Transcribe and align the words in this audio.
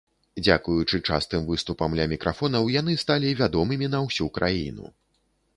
Дзякуючы 0.45 0.99
частым 1.09 1.43
выступам 1.51 1.93
ля 2.01 2.07
мікрафонаў, 2.15 2.71
яны 2.79 2.97
сталі 3.05 3.37
вядомымі 3.43 3.91
на 3.97 4.03
ўсю 4.09 4.31
краіну. 4.39 4.85